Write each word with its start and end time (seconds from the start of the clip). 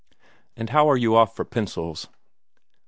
And 0.57 0.71
how 0.71 0.89
are 0.89 0.97
you 0.97 1.15
off 1.15 1.35
for 1.35 1.45
pencils?" 1.45 2.07